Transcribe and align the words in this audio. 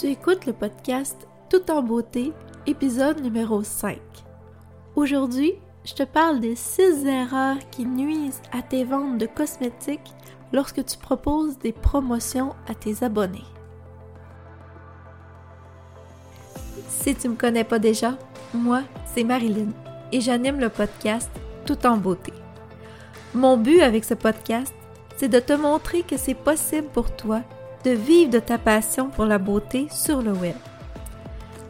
Tu 0.00 0.08
écoutes 0.08 0.46
le 0.46 0.52
podcast 0.52 1.28
Tout 1.48 1.70
en 1.70 1.80
beauté, 1.80 2.32
épisode 2.66 3.20
numéro 3.20 3.62
5. 3.62 3.96
Aujourd'hui, 4.96 5.54
je 5.84 5.94
te 5.94 6.02
parle 6.02 6.40
des 6.40 6.56
6 6.56 7.06
erreurs 7.06 7.58
qui 7.70 7.86
nuisent 7.86 8.42
à 8.50 8.60
tes 8.60 8.82
ventes 8.82 9.18
de 9.18 9.26
cosmétiques 9.26 10.12
lorsque 10.52 10.84
tu 10.84 10.98
proposes 10.98 11.58
des 11.58 11.70
promotions 11.70 12.56
à 12.66 12.74
tes 12.74 13.04
abonnés. 13.04 13.44
Si 16.88 17.14
tu 17.14 17.28
me 17.28 17.36
connais 17.36 17.62
pas 17.62 17.78
déjà, 17.78 18.18
moi, 18.52 18.82
c'est 19.14 19.22
Marilyn 19.22 19.70
et 20.10 20.20
j'anime 20.20 20.58
le 20.58 20.70
podcast 20.70 21.30
Tout 21.66 21.86
en 21.86 21.98
beauté. 21.98 22.32
Mon 23.32 23.56
but 23.56 23.80
avec 23.80 24.04
ce 24.04 24.14
podcast, 24.14 24.74
c'est 25.16 25.28
de 25.28 25.38
te 25.38 25.52
montrer 25.52 26.02
que 26.02 26.16
c'est 26.16 26.34
possible 26.34 26.88
pour 26.88 27.14
toi 27.14 27.42
de 27.84 27.90
vivre 27.90 28.30
de 28.30 28.38
ta 28.38 28.58
passion 28.58 29.08
pour 29.08 29.26
la 29.26 29.38
beauté 29.38 29.86
sur 29.90 30.22
le 30.22 30.32
web. 30.32 30.56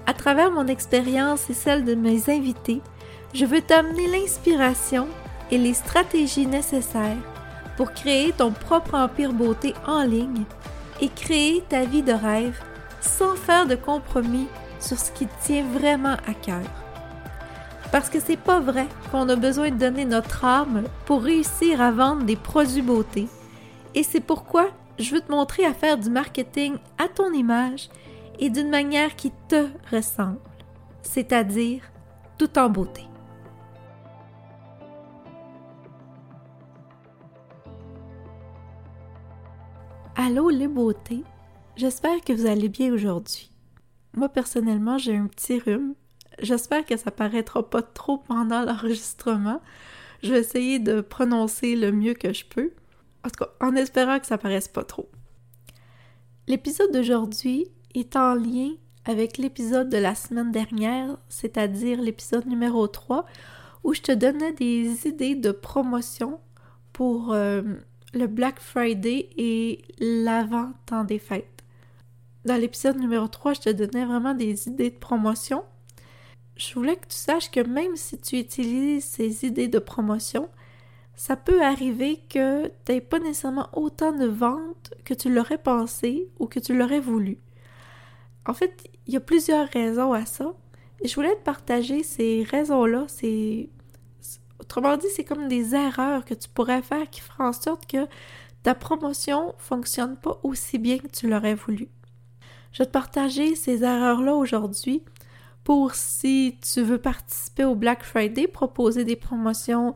À 0.07 0.15
travers 0.15 0.51
mon 0.51 0.67
expérience 0.67 1.51
et 1.51 1.55
celle 1.55 1.85
de 1.85 1.95
mes 1.95 2.31
invités, 2.31 2.81
je 3.33 3.45
veux 3.45 3.61
t'amener 3.61 4.07
l'inspiration 4.07 5.09
et 5.51 5.59
les 5.59 5.75
stratégies 5.75 6.47
nécessaires 6.47 7.17
pour 7.77 7.93
créer 7.93 8.33
ton 8.33 8.53
propre 8.53 8.95
empire 8.95 9.33
beauté 9.33 9.75
en 9.87 10.05
ligne 10.05 10.45
et 11.01 11.09
créer 11.09 11.65
ta 11.69 11.85
vie 11.85 12.03
de 12.03 12.13
rêve 12.13 12.59
sans 13.01 13.35
faire 13.35 13.67
de 13.67 13.75
compromis 13.75 14.47
sur 14.79 14.99
ce 14.99 15.11
qui 15.11 15.27
tient 15.43 15.65
vraiment 15.65 16.17
à 16.29 16.35
cœur. 16.35 16.63
Parce 17.91 18.09
que 18.09 18.21
c'est 18.21 18.37
pas 18.37 18.61
vrai 18.61 18.87
qu'on 19.11 19.29
a 19.29 19.37
besoin 19.37 19.71
de 19.71 19.77
donner 19.77 20.05
notre 20.05 20.45
âme 20.45 20.85
pour 21.07 21.23
réussir 21.23 21.81
à 21.81 21.91
vendre 21.91 22.25
des 22.25 22.37
produits 22.37 22.83
beauté. 22.83 23.27
Et 23.95 24.03
c'est 24.03 24.21
pourquoi 24.21 24.69
je 24.99 25.15
veux 25.15 25.21
te 25.21 25.31
montrer 25.31 25.65
à 25.65 25.75
faire 25.75 25.99
du 25.99 26.11
marketing 26.11 26.77
à 26.99 27.09
ton 27.09 27.33
image 27.33 27.89
et 28.39 28.51
d'une 28.51 28.71
manière 28.71 29.17
qui 29.17 29.33
te 29.49 29.69
ressemble, 29.93 30.41
c'est-à-dire 31.03 31.83
tout 32.39 32.59
en 32.59 32.69
beauté. 32.69 33.03
Allô 40.17 40.49
les 40.49 40.69
beautés, 40.69 41.25
j'espère 41.77 42.21
que 42.21 42.33
vous 42.33 42.47
allez 42.47 42.69
bien 42.69 42.93
aujourd'hui. 42.93 43.51
Moi 44.17 44.29
personnellement 44.29 44.97
j'ai 44.97 45.17
un 45.17 45.27
petit 45.27 45.59
rhume, 45.59 45.95
j'espère 46.41 46.85
que 46.85 46.97
ça 46.97 47.11
paraîtra 47.11 47.69
pas 47.69 47.83
trop 47.83 48.19
pendant 48.19 48.63
l'enregistrement. 48.63 49.61
Je 50.23 50.35
vais 50.35 50.79
de 50.79 51.01
prononcer 51.01 51.77
le 51.77 51.93
mieux 51.93 52.15
que 52.15 52.33
je 52.33 52.45
peux. 52.47 52.73
En 53.25 53.31
tout 53.31 53.45
cas, 53.45 53.51
en 53.61 53.75
espérant 53.75 54.19
que 54.19 54.27
ça 54.27 54.39
paraisse 54.39 54.69
pas 54.69 54.85
trop. 54.85 55.09
L'épisode 56.47 56.93
d'aujourd'hui 56.93 57.69
est 57.95 58.17
en 58.17 58.35
lien 58.35 58.73
avec 59.07 59.39
l'épisode 59.39 59.89
de 59.89 59.97
la 59.97 60.15
semaine 60.15 60.53
dernière, 60.53 61.17
c'est-à-dire 61.29 62.01
l'épisode 62.01 62.47
numéro 62.47 62.87
3, 62.87 63.25
où 63.83 63.95
je 63.95 64.03
te 64.03 64.13
donnais 64.13 64.53
des 64.53 65.07
idées 65.07 65.35
de 65.35 65.53
promotion 65.53 66.41
pour 66.93 67.33
euh, 67.33 67.63
le 68.13 68.27
Black 68.27 68.61
Friday 68.61 69.31
et 69.37 69.83
l'avant-temps 69.99 71.05
des 71.05 71.19
fêtes. 71.19 71.63
Dans 72.45 72.57
l'épisode 72.57 72.99
numéro 72.99 73.27
3, 73.27 73.55
je 73.55 73.61
te 73.61 73.71
donnais 73.71 74.05
vraiment 74.05 74.35
des 74.35 74.69
idées 74.69 74.91
de 74.91 74.99
promotion. 74.99 75.65
Je 76.57 76.75
voulais 76.75 76.97
que 76.97 77.09
tu 77.09 77.17
saches 77.17 77.51
que 77.51 77.61
même 77.61 77.97
si 77.97 78.19
tu 78.19 78.39
utilises 78.39 79.05
ces 79.05 79.47
idées 79.47 79.69
de 79.69 79.79
promotion, 79.79 80.49
ça 81.17 81.37
peut 81.37 81.63
arriver 81.63 82.21
que 82.29 82.67
tu 82.67 82.93
n'aies 82.93 83.01
pas 83.01 83.19
nécessairement 83.19 83.69
autant 83.73 84.13
de 84.13 84.27
ventes 84.27 84.95
que 85.05 85.15
tu 85.15 85.33
l'aurais 85.33 85.59
pensé 85.59 86.29
ou 86.39 86.47
que 86.47 86.59
tu 86.59 86.77
l'aurais 86.77 87.01
voulu. 87.01 87.39
En 88.47 88.55
fait, 88.55 88.91
il 89.07 89.15
y 89.15 89.17
a 89.17 89.21
plusieurs 89.21 89.69
raisons 89.69 90.13
à 90.13 90.27
ça. 90.27 90.53
Et 91.01 91.09
je 91.09 91.15
voulais 91.15 91.35
te 91.35 91.43
partager 91.43 92.03
ces 92.03 92.45
raisons-là. 92.45 93.05
C'est. 93.09 93.69
Autrement 94.61 94.97
dit, 94.97 95.07
c'est 95.15 95.25
comme 95.25 95.49
des 95.49 95.75
erreurs 95.75 96.25
que 96.25 96.35
tu 96.35 96.49
pourrais 96.49 96.83
faire 96.83 97.11
qui 97.11 97.21
feraient 97.21 97.45
en 97.45 97.53
sorte 97.53 97.87
que 97.87 98.07
ta 98.63 98.75
promotion 98.75 99.55
fonctionne 99.59 100.17
pas 100.17 100.41
aussi 100.43 100.79
bien 100.79 100.99
que 100.99 101.09
tu 101.09 101.29
l'aurais 101.29 101.55
voulu. 101.55 101.89
Je 102.73 102.79
vais 102.79 102.87
te 102.87 102.91
partager 102.91 103.57
ces 103.57 103.85
erreurs-là 103.85 104.35
aujourd'hui 104.35 105.03
pour 105.65 105.95
si 105.95 106.59
tu 106.63 106.83
veux 106.83 106.99
participer 106.99 107.65
au 107.65 107.75
Black 107.75 108.05
Friday, 108.05 108.47
proposer 108.47 109.05
des 109.05 109.17
promotions 109.17 109.95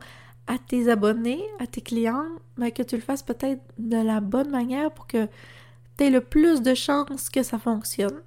à 0.49 0.57
tes 0.57 0.89
abonnés, 0.89 1.45
à 1.59 1.67
tes 1.67 1.81
clients, 1.81 2.25
mais 2.57 2.71
que 2.71 2.81
tu 2.81 2.95
le 2.95 3.01
fasses 3.01 3.21
peut-être 3.21 3.61
de 3.77 3.97
la 3.97 4.19
bonne 4.19 4.49
manière 4.49 4.91
pour 4.91 5.05
que 5.05 5.27
tu 5.95 6.03
aies 6.03 6.09
le 6.09 6.21
plus 6.21 6.63
de 6.63 6.73
chances 6.73 7.29
que 7.29 7.43
ça 7.43 7.59
fonctionne. 7.59 8.19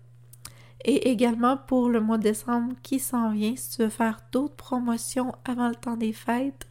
Et 0.85 1.11
également 1.11 1.57
pour 1.57 1.89
le 1.89 2.01
mois 2.01 2.19
de 2.19 2.23
décembre 2.23 2.75
qui 2.85 3.01
s'en 3.01 3.33
vient, 3.33 3.57
si 3.57 3.77
tu 3.77 3.83
veux 3.83 3.89
faire 3.89 4.21
d'autres 4.31 4.55
promotions 4.55 5.35
avant 5.45 5.69
le 5.69 5.75
temps 5.75 5.97
des 5.97 6.13
fêtes, 6.13 6.69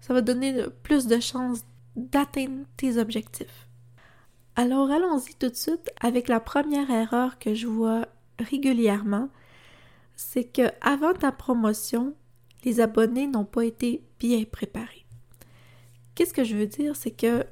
ça 0.00 0.14
va 0.14 0.20
donner 0.20 0.54
plus 0.84 1.06
de 1.06 1.18
chances 1.18 1.64
d'atteindre 1.96 2.64
tes 2.76 2.96
objectifs. 2.96 3.68
Alors 4.54 4.90
allons-y 4.90 5.34
tout 5.34 5.48
de 5.48 5.56
suite 5.56 5.90
avec 6.00 6.28
la 6.28 6.38
première 6.38 6.90
erreur 6.90 7.40
que 7.40 7.54
je 7.54 7.66
vois 7.66 8.06
régulièrement, 8.38 9.28
c'est 10.14 10.44
que 10.44 10.70
avant 10.80 11.12
ta 11.12 11.32
promotion, 11.32 12.14
les 12.64 12.80
abonnés 12.80 13.26
n'ont 13.26 13.44
pas 13.44 13.64
été 13.64 14.02
bien 14.18 14.44
préparés. 14.44 15.06
Qu'est-ce 16.14 16.34
que 16.34 16.44
je 16.44 16.56
veux 16.56 16.66
dire? 16.66 16.96
C'est 16.96 17.10
que 17.10 17.44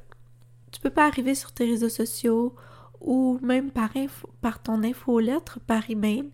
tu 0.70 0.80
peux 0.80 0.90
pas 0.90 1.06
arriver 1.06 1.34
sur 1.34 1.52
tes 1.52 1.64
réseaux 1.64 1.88
sociaux 1.88 2.54
ou 3.00 3.38
même 3.42 3.70
par, 3.70 3.90
par 4.40 4.62
ton 4.62 4.82
infolettre, 4.82 5.58
par 5.60 5.88
email, 5.90 6.30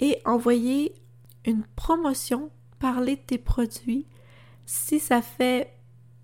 et 0.00 0.18
envoyer 0.24 0.94
une 1.44 1.62
promotion, 1.76 2.50
parler 2.78 3.16
de 3.16 3.20
tes 3.20 3.38
produits, 3.38 4.06
si 4.66 4.98
ça 4.98 5.22
fait 5.22 5.72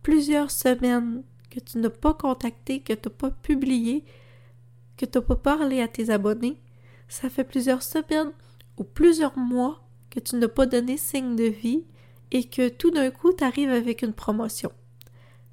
plusieurs 0.02 0.50
semaines 0.50 1.22
que 1.50 1.60
tu 1.60 1.78
n'as 1.78 1.90
pas 1.90 2.14
contacté, 2.14 2.80
que 2.80 2.92
tu 2.92 3.08
n'as 3.08 3.14
pas 3.14 3.30
publié, 3.30 4.04
que 4.96 5.06
tu 5.06 5.18
n'as 5.18 5.24
pas 5.24 5.36
parlé 5.36 5.80
à 5.80 5.88
tes 5.88 6.10
abonnés, 6.10 6.60
ça 7.08 7.30
fait 7.30 7.44
plusieurs 7.44 7.82
semaines 7.82 8.32
ou 8.76 8.84
plusieurs 8.84 9.38
mois 9.38 9.87
que 10.10 10.20
tu 10.20 10.36
n'as 10.36 10.48
pas 10.48 10.66
donné 10.66 10.96
signe 10.96 11.36
de 11.36 11.44
vie 11.44 11.84
et 12.30 12.44
que 12.44 12.68
tout 12.68 12.90
d'un 12.90 13.10
coup 13.10 13.32
tu 13.32 13.44
arrives 13.44 13.70
avec 13.70 14.02
une 14.02 14.12
promotion. 14.12 14.72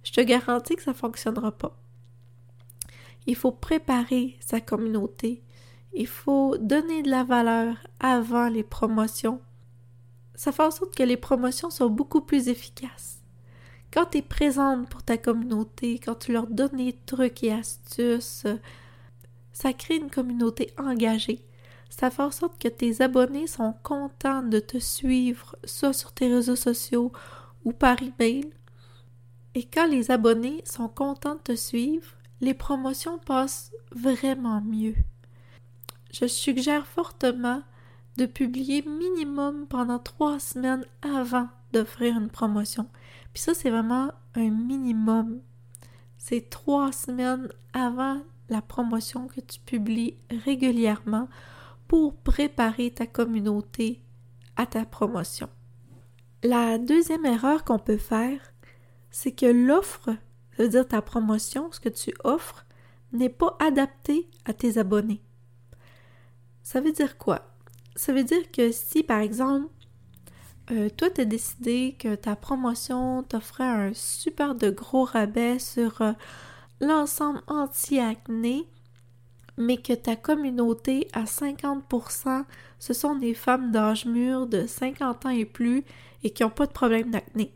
Je 0.03 0.11
te 0.11 0.21
garantis 0.21 0.75
que 0.75 0.83
ça 0.83 0.91
ne 0.91 0.95
fonctionnera 0.95 1.51
pas. 1.51 1.77
Il 3.27 3.35
faut 3.35 3.51
préparer 3.51 4.37
sa 4.39 4.61
communauté. 4.61 5.41
Il 5.93 6.07
faut 6.07 6.57
donner 6.57 7.01
de 7.01 7.09
la 7.09 7.23
valeur 7.23 7.75
avant 7.99 8.49
les 8.49 8.63
promotions. 8.63 9.41
Ça 10.35 10.51
fait 10.51 10.63
en 10.63 10.71
sorte 10.71 10.95
que 10.95 11.03
les 11.03 11.17
promotions 11.17 11.69
sont 11.69 11.89
beaucoup 11.89 12.21
plus 12.21 12.49
efficaces. 12.49 13.21
Quand 13.91 14.07
tu 14.07 14.17
es 14.17 14.21
présente 14.21 14.89
pour 14.89 15.03
ta 15.03 15.17
communauté, 15.17 15.99
quand 15.99 16.15
tu 16.15 16.33
leur 16.33 16.47
donnes 16.47 16.77
des 16.77 16.93
trucs 17.05 17.43
et 17.43 17.53
astuces, 17.53 18.45
ça 19.53 19.73
crée 19.73 19.95
une 19.95 20.11
communauté 20.11 20.73
engagée 20.77 21.45
ça 21.89 22.09
fait 22.09 22.23
en 22.23 22.31
sorte 22.31 22.61
que 22.61 22.67
tes 22.67 23.01
abonnés 23.01 23.47
sont 23.47 23.73
contents 23.83 24.43
de 24.43 24.59
te 24.59 24.77
suivre, 24.79 25.55
soit 25.63 25.93
sur 25.93 26.11
tes 26.11 26.27
réseaux 26.27 26.55
sociaux 26.55 27.11
ou 27.63 27.71
par 27.71 27.97
email. 28.01 28.49
Et 29.53 29.63
quand 29.63 29.87
les 29.87 30.11
abonnés 30.11 30.61
sont 30.65 30.89
contents 30.89 31.35
de 31.35 31.39
te 31.41 31.55
suivre, 31.55 32.07
les 32.41 32.53
promotions 32.53 33.17
passent 33.19 33.71
vraiment 33.91 34.61
mieux. 34.61 34.95
Je 36.11 36.27
suggère 36.27 36.85
fortement 36.85 37.61
de 38.17 38.25
publier 38.25 38.83
minimum 38.83 39.67
pendant 39.67 39.99
trois 39.99 40.39
semaines 40.39 40.85
avant 41.01 41.49
d'offrir 41.73 42.17
une 42.17 42.29
promotion. 42.29 42.87
Puis 43.33 43.43
ça, 43.43 43.53
c'est 43.53 43.69
vraiment 43.69 44.11
un 44.35 44.49
minimum. 44.49 45.39
C'est 46.17 46.49
trois 46.49 46.91
semaines 46.91 47.49
avant 47.73 48.21
la 48.49 48.61
promotion 48.61 49.27
que 49.27 49.41
tu 49.41 49.59
publies 49.59 50.15
régulièrement 50.45 51.27
pour 51.87 52.15
préparer 52.15 52.91
ta 52.91 53.07
communauté 53.07 54.01
à 54.55 54.65
ta 54.65 54.85
promotion. 54.85 55.49
La 56.43 56.77
deuxième 56.77 57.25
erreur 57.25 57.63
qu'on 57.63 57.79
peut 57.79 57.97
faire, 57.97 58.39
c'est 59.09 59.31
que 59.31 59.45
l'offre, 59.45 60.09
c'est-à-dire 60.55 60.87
ta 60.87 61.01
promotion, 61.01 61.71
ce 61.71 61.79
que 61.79 61.89
tu 61.89 62.13
offres, 62.23 62.65
n'est 63.11 63.29
pas 63.29 63.57
adapté 63.59 64.29
à 64.45 64.53
tes 64.53 64.77
abonnés. 64.77 65.21
Ça 66.63 66.81
veut 66.81 66.91
dire 66.91 67.17
quoi? 67.17 67.55
Ça 67.95 68.13
veut 68.13 68.23
dire 68.23 68.51
que 68.51 68.71
si, 68.71 69.03
par 69.03 69.19
exemple, 69.19 69.69
euh, 70.71 70.89
toi, 70.89 71.09
tu 71.09 71.25
décidé 71.25 71.95
que 71.97 72.15
ta 72.15 72.35
promotion 72.35 73.23
t'offrait 73.23 73.63
un 73.63 73.93
super 73.93 74.55
de 74.55 74.69
gros 74.69 75.03
rabais 75.03 75.59
sur 75.59 76.01
euh, 76.01 76.13
l'ensemble 76.81 77.41
anti-acné, 77.47 78.67
mais 79.57 79.77
que 79.77 79.93
ta 79.93 80.15
communauté 80.15 81.07
à 81.13 81.23
50%, 81.23 82.43
ce 82.79 82.93
sont 82.93 83.15
des 83.15 83.33
femmes 83.33 83.71
d'âge 83.71 84.05
mûr 84.05 84.47
de 84.47 84.65
50 84.67 85.25
ans 85.25 85.29
et 85.29 85.45
plus 85.45 85.83
et 86.23 86.31
qui 86.31 86.43
n'ont 86.43 86.49
pas 86.49 86.67
de 86.67 86.71
problème 86.71 87.11
d'acné. 87.11 87.53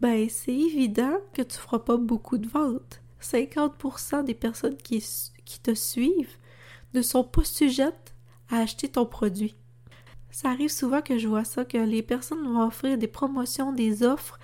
Ben, 0.00 0.28
c'est 0.28 0.54
évident 0.54 1.18
que 1.32 1.42
tu 1.42 1.58
feras 1.58 1.80
pas 1.80 1.96
beaucoup 1.96 2.38
de 2.38 2.48
ventes. 2.48 3.00
50% 3.20 4.24
des 4.24 4.34
personnes 4.34 4.76
qui, 4.76 5.04
qui 5.44 5.60
te 5.60 5.74
suivent 5.74 6.36
ne 6.94 7.02
sont 7.02 7.24
pas 7.24 7.44
sujettes 7.44 8.14
à 8.50 8.58
acheter 8.58 8.88
ton 8.88 9.06
produit. 9.06 9.56
Ça 10.30 10.50
arrive 10.50 10.70
souvent 10.70 11.02
que 11.02 11.18
je 11.18 11.26
vois 11.26 11.44
ça, 11.44 11.64
que 11.64 11.78
les 11.78 12.02
personnes 12.02 12.44
vont 12.44 12.62
offrir 12.64 12.96
des 12.96 13.08
promotions, 13.08 13.72
des 13.72 14.02
offres, 14.02 14.38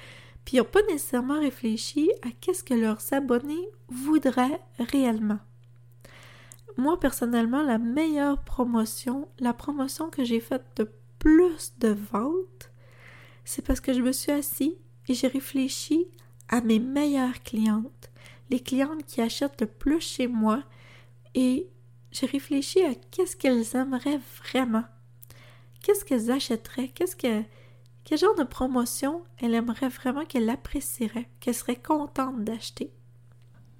puis 0.45 0.57
n'ont 0.57 0.65
pas 0.65 0.83
nécessairement 0.89 1.41
réfléchi 1.41 2.11
à 2.23 2.29
qu'est-ce 2.41 2.65
que 2.65 2.75
leurs 2.75 3.13
abonnés 3.13 3.69
voudraient 3.89 4.61
réellement. 4.79 5.39
Moi, 6.77 6.99
personnellement, 6.99 7.63
la 7.63 7.79
meilleure 7.79 8.43
promotion, 8.43 9.29
la 9.39 9.53
promotion 9.53 10.11
que 10.11 10.25
j'ai 10.25 10.41
faite 10.41 10.65
de 10.77 10.91
plus 11.19 11.75
de 11.79 11.89
ventes, 11.89 12.71
c'est 13.45 13.65
parce 13.65 13.81
que 13.81 13.93
je 13.93 14.01
me 14.01 14.13
suis 14.13 14.33
assis 14.33 14.77
et 15.09 15.15
j'ai 15.15 15.29
réfléchi 15.29 16.07
à 16.49 16.61
mes 16.61 16.79
meilleures 16.79 17.43
clientes, 17.43 18.11
les 18.51 18.61
clientes 18.61 19.05
qui 19.07 19.21
achètent 19.21 19.61
le 19.61 19.67
plus 19.67 20.01
chez 20.01 20.27
moi, 20.27 20.63
et 21.35 21.69
j'ai 22.11 22.27
réfléchi 22.27 22.83
à 22.83 22.95
qu'est-ce 22.95 23.37
qu'elles 23.37 23.77
aimeraient 23.77 24.21
vraiment. 24.39 24.85
Qu'est-ce 25.83 26.05
qu'elles 26.05 26.31
achèteraient? 26.31 26.89
Qu'est-ce 26.89 27.17
que 27.17 27.43
quel 28.05 28.19
genre 28.19 28.35
de 28.35 28.45
promotion 28.45 29.25
elle 29.39 29.55
aimerait 29.55 29.89
vraiment 29.89 30.27
qu'elle 30.27 30.51
apprécierait, 30.51 31.31
qu'elle 31.41 31.55
serait 31.55 31.81
contente 31.81 32.45
d'acheter? 32.45 32.93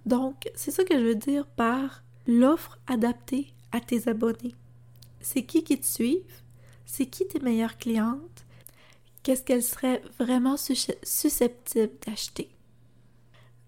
Donc, 0.07 0.49
c'est 0.55 0.71
ça 0.71 0.85
que 0.85 0.99
je 0.99 1.05
veux 1.05 1.15
dire 1.15 1.47
par 1.47 2.04
l'offre 2.27 2.79
adaptée 2.87 3.53
à 3.73 3.81
tes 3.81 4.09
abonnés. 4.09 4.55
C'est 5.21 5.45
qui 5.45 5.65
qui 5.65 5.79
te 5.79 5.87
suivent? 5.87 6.43
C'est 6.87 7.07
qui 7.07 7.27
tes 7.27 7.41
meilleures 7.41 7.79
clientes? 7.79 8.45
Qu'est-ce 9.23 9.43
qu'elles 9.43 9.63
seraient 9.63 10.03
vraiment 10.19 10.57
susceptibles 10.57 11.93
d'acheter? 12.07 12.51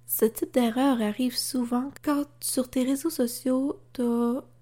Ce 0.06 0.25
type 0.25 0.53
d'erreur 0.53 1.00
arrive 1.00 1.37
souvent 1.37 1.91
quand 2.03 2.25
sur 2.41 2.69
tes 2.69 2.85
réseaux 2.85 3.11
sociaux, 3.11 3.81
tu 3.93 4.03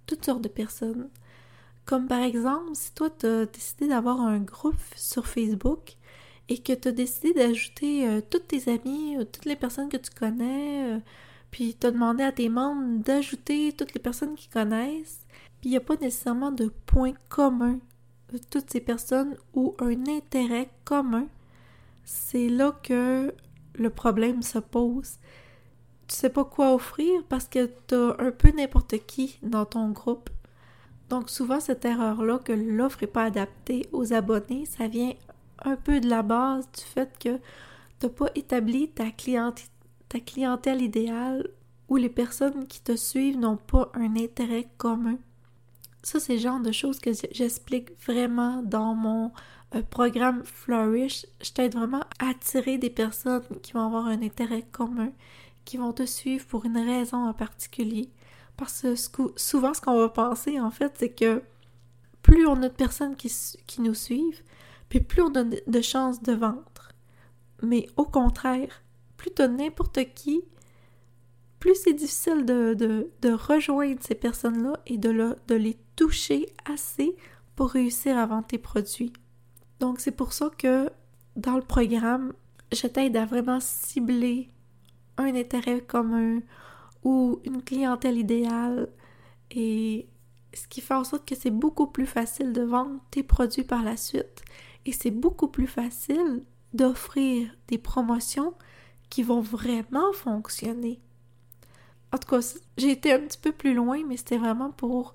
toutes 0.06 0.24
sortes 0.24 0.42
de 0.42 0.48
personnes. 0.48 1.08
Comme 1.84 2.08
par 2.08 2.22
exemple, 2.22 2.70
si 2.74 2.92
toi, 2.94 3.10
tu 3.10 3.26
as 3.26 3.46
décidé 3.46 3.88
d'avoir 3.88 4.20
un 4.20 4.38
groupe 4.38 4.80
sur 4.96 5.26
Facebook 5.26 5.96
et 6.48 6.58
que 6.58 6.72
tu 6.72 6.88
as 6.88 6.92
décidé 6.92 7.32
d'ajouter 7.34 8.08
euh, 8.08 8.20
toutes 8.28 8.48
tes 8.48 8.70
amis, 8.70 9.16
euh, 9.16 9.24
toutes 9.24 9.44
les 9.44 9.56
personnes 9.56 9.88
que 9.88 9.96
tu 9.96 10.10
connais, 10.10 10.94
euh, 10.94 10.98
puis 11.54 11.76
tu 11.78 11.86
as 11.86 11.92
demandé 11.92 12.24
à 12.24 12.32
tes 12.32 12.48
membres 12.48 12.98
d'ajouter 13.04 13.72
toutes 13.72 13.94
les 13.94 14.00
personnes 14.00 14.34
qu'ils 14.34 14.50
connaissent, 14.50 15.24
puis 15.60 15.68
il 15.68 15.70
n'y 15.70 15.76
a 15.76 15.80
pas 15.80 15.94
nécessairement 15.94 16.50
de 16.50 16.66
point 16.84 17.12
commun 17.28 17.78
de 18.32 18.38
toutes 18.50 18.72
ces 18.72 18.80
personnes 18.80 19.36
ou 19.54 19.76
un 19.78 20.08
intérêt 20.08 20.68
commun, 20.84 21.28
c'est 22.02 22.48
là 22.48 22.72
que 22.82 23.32
le 23.76 23.90
problème 23.90 24.42
se 24.42 24.58
pose. 24.58 25.18
Tu 26.08 26.16
sais 26.16 26.28
pas 26.28 26.44
quoi 26.44 26.74
offrir 26.74 27.22
parce 27.28 27.46
que 27.46 27.70
tu 27.86 27.94
as 27.94 28.16
un 28.18 28.32
peu 28.32 28.50
n'importe 28.50 29.06
qui 29.06 29.38
dans 29.44 29.64
ton 29.64 29.90
groupe. 29.90 30.30
Donc 31.08 31.30
souvent 31.30 31.60
cette 31.60 31.84
erreur-là 31.84 32.40
que 32.40 32.52
l'offre 32.52 32.98
n'est 33.02 33.06
pas 33.06 33.26
adaptée 33.26 33.86
aux 33.92 34.12
abonnés, 34.12 34.66
ça 34.66 34.88
vient 34.88 35.12
un 35.64 35.76
peu 35.76 36.00
de 36.00 36.08
la 36.08 36.24
base 36.24 36.68
du 36.72 36.82
fait 36.82 37.16
que 37.16 37.36
tu 38.00 38.06
n'as 38.06 38.08
pas 38.08 38.30
établi 38.34 38.88
ta, 38.88 39.12
ta 40.08 40.20
clientèle 40.20 40.82
idéale 40.82 41.48
ou 41.88 41.96
les 41.96 42.08
personnes 42.08 42.66
qui 42.66 42.80
te 42.80 42.96
suivent 42.96 43.38
n'ont 43.38 43.56
pas 43.56 43.90
un 43.94 44.16
intérêt 44.16 44.68
commun. 44.78 45.18
Ça, 46.02 46.20
c'est 46.20 46.34
le 46.34 46.40
genre 46.40 46.60
de 46.60 46.72
choses 46.72 46.98
que 46.98 47.10
j'explique 47.32 47.98
vraiment 48.04 48.62
dans 48.62 48.94
mon 48.94 49.32
euh, 49.74 49.82
programme 49.82 50.44
Flourish. 50.44 51.26
Je 51.42 51.50
t'aide 51.52 51.74
vraiment 51.74 52.02
à 52.18 52.28
attirer 52.30 52.78
des 52.78 52.90
personnes 52.90 53.42
qui 53.62 53.72
vont 53.72 53.86
avoir 53.86 54.06
un 54.06 54.22
intérêt 54.22 54.62
commun, 54.62 55.12
qui 55.64 55.78
vont 55.78 55.92
te 55.92 56.04
suivre 56.04 56.46
pour 56.46 56.64
une 56.66 56.78
raison 56.78 57.26
en 57.26 57.32
particulier. 57.32 58.10
Parce 58.56 58.82
que 58.82 59.32
souvent, 59.36 59.74
ce 59.74 59.80
qu'on 59.80 59.98
va 59.98 60.08
penser, 60.08 60.60
en 60.60 60.70
fait, 60.70 60.94
c'est 60.98 61.12
que 61.12 61.42
plus 62.22 62.46
on 62.46 62.62
a 62.62 62.68
de 62.68 62.74
personnes 62.74 63.16
qui, 63.16 63.30
nous 63.78 63.94
suivent, 63.94 64.42
puis 64.88 65.00
plus 65.00 65.22
on 65.22 65.34
a 65.34 65.44
de 65.44 65.80
chances 65.80 66.22
de 66.22 66.32
vendre. 66.32 66.92
Mais 67.62 67.86
au 67.96 68.04
contraire, 68.04 68.82
plus 69.24 69.34
tu 69.34 69.42
as 69.42 69.48
n'importe 69.48 70.12
qui 70.14 70.42
plus 71.58 71.74
c'est 71.76 71.94
difficile 71.94 72.44
de, 72.44 72.74
de, 72.74 73.32
rejoindre 73.32 73.98
ces 74.02 74.14
personnes-là 74.14 74.78
et 74.86 74.98
de, 74.98 75.34
de 75.48 75.54
les 75.54 75.78
toucher 75.96 76.46
assez 76.66 77.16
pour 77.56 77.70
réussir 77.70 78.18
à 78.18 78.26
vendre 78.26 78.46
tes 78.46 78.58
produits. 78.58 79.14
Donc 79.80 80.00
c'est 80.00 80.10
pour 80.10 80.34
ça 80.34 80.50
que 80.58 80.90
dans 81.36 81.56
le 81.56 81.62
programme, 81.62 82.34
je 82.70 82.86
t'aide 82.86 83.16
à 83.16 83.24
vraiment 83.24 83.60
cibler 83.60 84.50
un 85.16 85.34
intérêt 85.34 85.80
commun 85.80 86.40
ou 87.02 87.40
une 87.44 87.62
clientèle 87.62 88.18
idéale 88.18 88.90
et 89.50 90.06
ce 90.52 90.68
qui 90.68 90.82
fait 90.82 90.94
en 90.94 91.04
sorte 91.04 91.26
que 91.26 91.34
c'est 91.34 91.50
beaucoup 91.50 91.86
plus 91.86 92.06
facile 92.06 92.52
de 92.52 92.60
vendre 92.60 93.00
tes 93.10 93.22
produits 93.22 93.64
par 93.64 93.82
la 93.82 93.96
suite 93.96 94.44
et 94.84 94.92
c'est 94.92 95.10
beaucoup 95.10 95.48
plus 95.48 95.66
facile 95.66 96.44
d'offrir 96.74 97.56
des 97.68 97.78
promotions 97.78 98.52
qui 99.10 99.22
vont 99.22 99.40
vraiment 99.40 100.12
fonctionner. 100.12 101.00
En 102.12 102.18
tout 102.18 102.28
cas, 102.28 102.40
j'ai 102.76 102.90
été 102.90 103.12
un 103.12 103.20
petit 103.20 103.38
peu 103.38 103.52
plus 103.52 103.74
loin, 103.74 104.02
mais 104.06 104.16
c'était 104.16 104.38
vraiment 104.38 104.70
pour 104.70 105.14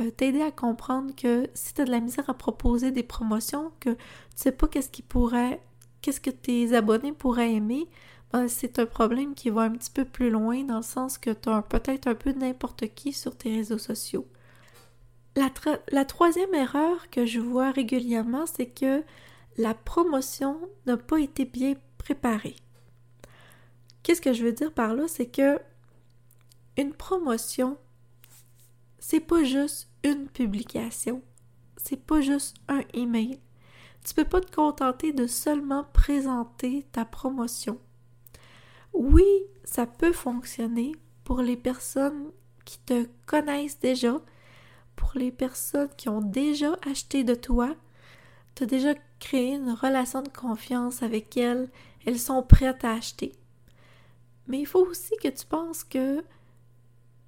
euh, 0.00 0.10
t'aider 0.10 0.42
à 0.42 0.50
comprendre 0.50 1.14
que 1.14 1.48
si 1.54 1.74
tu 1.74 1.82
as 1.82 1.84
de 1.84 1.90
la 1.90 2.00
misère 2.00 2.28
à 2.28 2.34
proposer 2.34 2.90
des 2.90 3.02
promotions, 3.02 3.72
que 3.78 3.90
tu 3.90 3.98
sais 4.36 4.52
pas 4.52 4.66
qu'est-ce 4.66 4.88
qui 4.88 5.02
pourrait, 5.02 5.60
qu'est-ce 6.00 6.20
que 6.20 6.30
tes 6.30 6.74
abonnés 6.74 7.12
pourraient 7.12 7.52
aimer, 7.52 7.86
ben, 8.32 8.48
c'est 8.48 8.78
un 8.78 8.86
problème 8.86 9.34
qui 9.34 9.50
va 9.50 9.62
un 9.62 9.72
petit 9.72 9.90
peu 9.90 10.04
plus 10.04 10.30
loin 10.30 10.64
dans 10.64 10.78
le 10.78 10.82
sens 10.82 11.18
que 11.18 11.30
tu 11.30 11.48
as 11.50 11.62
peut-être 11.62 12.06
un 12.08 12.14
peu 12.14 12.32
n'importe 12.32 12.94
qui 12.94 13.12
sur 13.12 13.36
tes 13.36 13.54
réseaux 13.54 13.78
sociaux. 13.78 14.26
La 15.36 16.04
troisième 16.04 16.54
erreur 16.54 17.08
que 17.10 17.24
je 17.24 17.40
vois 17.40 17.70
régulièrement, 17.70 18.46
c'est 18.46 18.66
que 18.66 19.02
la 19.58 19.74
promotion 19.74 20.58
n'a 20.86 20.96
pas 20.96 21.20
été 21.20 21.44
bien 21.44 21.74
préparée. 21.98 22.56
Qu'est-ce 24.02 24.20
que 24.20 24.32
je 24.32 24.44
veux 24.44 24.52
dire 24.52 24.72
par 24.72 24.94
là? 24.94 25.06
C'est 25.08 25.26
que 25.26 25.60
une 26.76 26.92
promotion, 26.92 27.76
c'est 28.98 29.20
pas 29.20 29.44
juste 29.44 29.88
une 30.04 30.28
publication, 30.28 31.22
c'est 31.76 32.00
pas 32.00 32.20
juste 32.20 32.56
un 32.68 32.82
email. 32.94 33.38
Tu 34.04 34.14
peux 34.14 34.24
pas 34.24 34.40
te 34.40 34.54
contenter 34.54 35.12
de 35.12 35.26
seulement 35.26 35.84
présenter 35.92 36.86
ta 36.90 37.04
promotion. 37.04 37.78
Oui, 38.92 39.26
ça 39.64 39.86
peut 39.86 40.12
fonctionner 40.12 40.92
pour 41.24 41.40
les 41.40 41.56
personnes 41.56 42.32
qui 42.64 42.78
te 42.80 43.06
connaissent 43.26 43.78
déjà, 43.78 44.20
pour 44.96 45.12
les 45.14 45.30
personnes 45.30 45.90
qui 45.96 46.08
ont 46.08 46.20
déjà 46.20 46.76
acheté 46.86 47.24
de 47.24 47.34
toi, 47.34 47.74
tu 48.54 48.64
as 48.64 48.66
déjà 48.66 48.94
créé 49.18 49.54
une 49.54 49.70
relation 49.70 50.22
de 50.22 50.28
confiance 50.28 51.02
avec 51.02 51.36
elles, 51.36 51.70
elles 52.04 52.18
sont 52.18 52.42
prêtes 52.42 52.84
à 52.84 52.92
acheter. 52.92 53.32
Mais 54.46 54.60
il 54.60 54.66
faut 54.66 54.84
aussi 54.86 55.14
que 55.22 55.28
tu 55.28 55.46
penses 55.46 55.84
que 55.84 56.22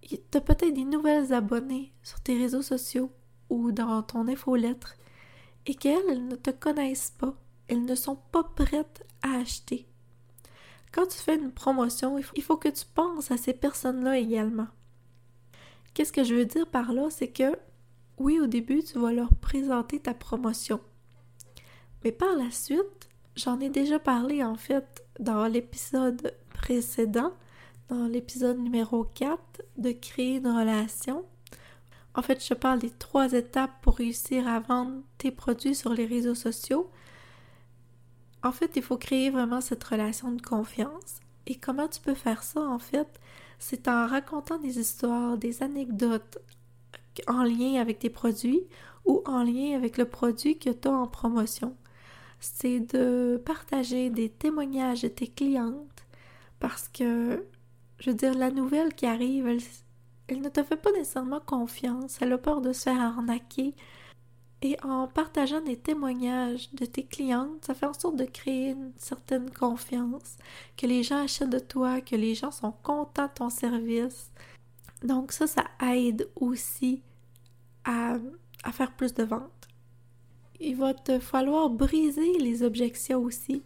tu 0.02 0.18
as 0.34 0.40
peut-être 0.40 0.74
des 0.74 0.84
nouvelles 0.84 1.32
abonnés 1.32 1.92
sur 2.02 2.20
tes 2.20 2.36
réseaux 2.36 2.62
sociaux 2.62 3.10
ou 3.48 3.72
dans 3.72 4.02
ton 4.02 4.28
infolettre 4.28 4.96
et 5.66 5.74
qu'elles 5.74 6.26
ne 6.26 6.36
te 6.36 6.50
connaissent 6.50 7.14
pas, 7.18 7.34
elles 7.68 7.84
ne 7.84 7.94
sont 7.94 8.16
pas 8.32 8.44
prêtes 8.44 9.06
à 9.22 9.36
acheter. 9.36 9.86
Quand 10.92 11.06
tu 11.06 11.18
fais 11.18 11.36
une 11.36 11.52
promotion, 11.52 12.18
il 12.18 12.42
faut 12.42 12.56
que 12.56 12.68
tu 12.68 12.84
penses 12.94 13.30
à 13.30 13.36
ces 13.36 13.54
personnes-là 13.54 14.18
également. 14.18 14.68
Qu'est-ce 15.92 16.12
que 16.12 16.24
je 16.24 16.34
veux 16.34 16.44
dire 16.44 16.66
par 16.68 16.92
là? 16.92 17.08
C'est 17.10 17.32
que 17.32 17.56
oui, 18.18 18.38
au 18.38 18.46
début, 18.46 18.82
tu 18.82 18.98
vas 18.98 19.12
leur 19.12 19.34
présenter 19.36 19.98
ta 19.98 20.14
promotion. 20.14 20.80
Mais 22.04 22.12
par 22.12 22.36
la 22.36 22.50
suite, 22.50 23.08
j'en 23.34 23.58
ai 23.60 23.70
déjà 23.70 23.98
parlé 23.98 24.44
en 24.44 24.54
fait 24.56 25.04
dans 25.18 25.46
l'épisode 25.46 26.34
précédent, 26.64 27.34
dans 27.90 28.06
l'épisode 28.06 28.58
numéro 28.58 29.04
4 29.04 29.38
de 29.76 29.92
créer 29.92 30.36
une 30.36 30.48
relation. 30.48 31.26
En 32.14 32.22
fait, 32.22 32.42
je 32.42 32.54
parle 32.54 32.78
des 32.78 32.88
trois 32.88 33.34
étapes 33.34 33.82
pour 33.82 33.96
réussir 33.96 34.48
à 34.48 34.60
vendre 34.60 35.02
tes 35.18 35.30
produits 35.30 35.74
sur 35.74 35.92
les 35.92 36.06
réseaux 36.06 36.34
sociaux. 36.34 36.90
En 38.42 38.50
fait, 38.50 38.70
il 38.76 38.82
faut 38.82 38.96
créer 38.96 39.28
vraiment 39.28 39.60
cette 39.60 39.84
relation 39.84 40.32
de 40.32 40.40
confiance. 40.40 41.20
Et 41.46 41.56
comment 41.56 41.86
tu 41.86 42.00
peux 42.00 42.14
faire 42.14 42.42
ça, 42.42 42.62
en 42.62 42.78
fait? 42.78 43.20
C'est 43.58 43.86
en 43.86 44.06
racontant 44.06 44.58
des 44.58 44.78
histoires, 44.78 45.36
des 45.36 45.62
anecdotes 45.62 46.38
en 47.28 47.42
lien 47.42 47.78
avec 47.78 47.98
tes 47.98 48.10
produits 48.10 48.62
ou 49.04 49.22
en 49.26 49.42
lien 49.42 49.76
avec 49.76 49.98
le 49.98 50.06
produit 50.06 50.58
que 50.58 50.70
tu 50.70 50.88
as 50.88 50.92
en 50.92 51.08
promotion. 51.08 51.76
C'est 52.40 52.80
de 52.80 53.38
partager 53.44 54.08
des 54.08 54.30
témoignages 54.30 55.02
de 55.02 55.08
tes 55.08 55.28
clientes 55.28 55.93
parce 56.66 56.88
que 56.88 57.44
je 57.98 58.08
veux 58.08 58.16
dire, 58.16 58.32
la 58.32 58.50
nouvelle 58.50 58.94
qui 58.94 59.04
arrive, 59.04 59.46
elle, 60.28 60.40
ne 60.40 60.48
te 60.48 60.62
fait 60.62 60.78
pas 60.78 60.90
nécessairement 60.92 61.40
confiance, 61.40 62.16
elle 62.22 62.32
a 62.32 62.38
peur 62.38 62.62
de 62.62 62.72
se 62.72 62.84
faire 62.84 63.02
arnaquer. 63.02 63.74
Et 64.62 64.78
en 64.82 65.06
partageant 65.06 65.60
des 65.60 65.76
témoignages 65.76 66.72
de 66.72 66.86
tes 66.86 67.04
clientes, 67.04 67.62
ça 67.66 67.74
fait 67.74 67.84
en 67.84 67.92
sorte 67.92 68.16
de 68.16 68.24
créer 68.24 68.70
une 68.70 68.92
certaine 68.96 69.50
confiance, 69.50 70.38
que 70.78 70.86
les 70.86 71.02
gens 71.02 71.24
achètent 71.24 71.50
de 71.50 71.58
toi, 71.58 72.00
que 72.00 72.16
les 72.16 72.34
gens 72.34 72.50
sont 72.50 72.72
contents 72.82 73.26
de 73.26 73.34
ton 73.34 73.50
service. 73.50 74.32
Donc 75.02 75.32
ça, 75.32 75.46
ça 75.46 75.64
aide 75.82 76.30
aussi 76.34 77.02
à, 77.84 78.16
à 78.62 78.72
faire 78.72 78.92
plus 78.92 79.12
de 79.12 79.24
ventes. 79.24 79.68
Il 80.60 80.76
va 80.76 80.94
te 80.94 81.18
falloir 81.18 81.68
briser 81.68 82.38
les 82.38 82.62
objections 82.62 83.20
aussi. 83.20 83.62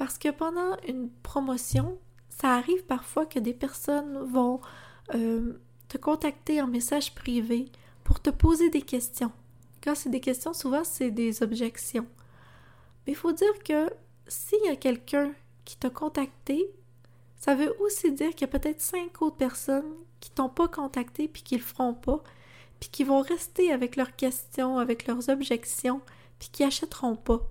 Parce 0.00 0.16
que 0.16 0.30
pendant 0.30 0.78
une 0.88 1.10
promotion, 1.10 1.98
ça 2.30 2.54
arrive 2.54 2.84
parfois 2.86 3.26
que 3.26 3.38
des 3.38 3.52
personnes 3.52 4.16
vont 4.32 4.62
euh, 5.14 5.60
te 5.88 5.98
contacter 5.98 6.62
en 6.62 6.66
message 6.66 7.14
privé 7.14 7.70
pour 8.02 8.18
te 8.18 8.30
poser 8.30 8.70
des 8.70 8.80
questions. 8.80 9.30
Quand 9.84 9.94
c'est 9.94 10.08
des 10.08 10.22
questions, 10.22 10.54
souvent 10.54 10.84
c'est 10.84 11.10
des 11.10 11.42
objections. 11.42 12.06
Mais 13.06 13.12
il 13.12 13.14
faut 13.14 13.32
dire 13.32 13.62
que 13.62 13.90
s'il 14.26 14.64
y 14.64 14.70
a 14.70 14.76
quelqu'un 14.76 15.34
qui 15.66 15.76
t'a 15.76 15.90
contacté, 15.90 16.64
ça 17.36 17.54
veut 17.54 17.78
aussi 17.82 18.10
dire 18.10 18.30
qu'il 18.30 18.48
y 18.48 18.50
a 18.50 18.58
peut-être 18.58 18.80
cinq 18.80 19.20
autres 19.20 19.36
personnes 19.36 19.92
qui 20.20 20.30
t'ont 20.30 20.48
pas 20.48 20.68
contacté 20.68 21.28
puis 21.28 21.42
qui 21.42 21.58
le 21.58 21.62
feront 21.62 21.92
pas, 21.92 22.22
puis 22.80 22.88
qui 22.88 23.04
vont 23.04 23.20
rester 23.20 23.70
avec 23.70 23.96
leurs 23.96 24.16
questions, 24.16 24.78
avec 24.78 25.06
leurs 25.06 25.28
objections, 25.28 26.00
puis 26.38 26.48
qui 26.50 26.64
achèteront 26.64 27.16
pas. 27.16 27.46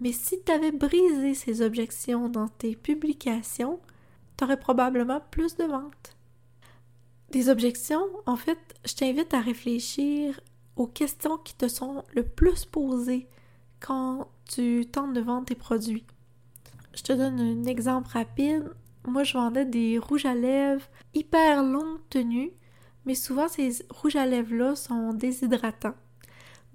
Mais 0.00 0.12
si 0.12 0.42
tu 0.42 0.52
avais 0.52 0.72
brisé 0.72 1.34
ces 1.34 1.62
objections 1.62 2.28
dans 2.28 2.48
tes 2.48 2.76
publications, 2.76 3.80
tu 4.36 4.44
aurais 4.44 4.60
probablement 4.60 5.20
plus 5.30 5.56
de 5.56 5.64
ventes. 5.64 6.16
Des 7.30 7.48
objections, 7.48 8.06
en 8.26 8.36
fait, 8.36 8.58
je 8.84 8.94
t'invite 8.94 9.34
à 9.34 9.40
réfléchir 9.40 10.38
aux 10.76 10.86
questions 10.86 11.38
qui 11.38 11.54
te 11.54 11.68
sont 11.68 12.04
le 12.14 12.22
plus 12.22 12.64
posées 12.66 13.28
quand 13.80 14.28
tu 14.48 14.86
tentes 14.86 15.14
de 15.14 15.20
vendre 15.20 15.46
tes 15.46 15.54
produits. 15.54 16.04
Je 16.94 17.02
te 17.02 17.12
donne 17.12 17.40
un 17.40 17.64
exemple 17.64 18.10
rapide. 18.10 18.70
Moi, 19.06 19.24
je 19.24 19.34
vendais 19.34 19.64
des 19.64 19.98
rouges 19.98 20.26
à 20.26 20.34
lèvres 20.34 20.86
hyper 21.14 21.62
longue 21.62 22.00
tenue, 22.10 22.52
mais 23.04 23.14
souvent 23.14 23.48
ces 23.48 23.70
rouges 23.90 24.16
à 24.16 24.26
lèvres-là 24.26 24.76
sont 24.76 25.12
déshydratants. 25.12 25.94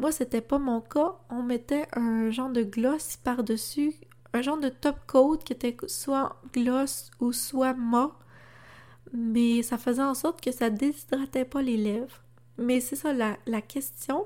Moi, 0.02 0.12
c'était 0.12 0.42
pas 0.42 0.58
mon 0.58 0.82
cas. 0.82 1.14
On 1.30 1.44
mettait 1.44 1.88
un 1.94 2.32
genre 2.32 2.50
de 2.50 2.64
gloss 2.64 3.18
par-dessus, 3.18 3.94
un 4.34 4.42
genre 4.42 4.58
de 4.58 4.70
top 4.70 4.96
coat 5.06 5.38
qui 5.46 5.54
était 5.54 5.78
soit 5.86 6.42
gloss 6.54 7.12
ou 7.20 7.32
soit 7.32 7.76
mat, 7.76 8.10
mais 9.14 9.62
ça 9.62 9.78
faisait 9.78 10.02
en 10.02 10.16
sorte 10.16 10.42
que 10.42 10.52
ça 10.52 10.72
déshydratait 10.72 11.46
pas 11.46 11.62
les 11.62 11.78
lèvres. 11.78 12.20
Mais 12.58 12.80
c'est 12.80 12.96
ça, 12.96 13.14
la, 13.14 13.62
question. 13.62 14.26